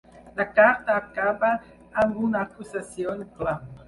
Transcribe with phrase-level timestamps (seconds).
[0.37, 1.49] La carta acaba
[2.05, 3.69] amb una acusació i un clam.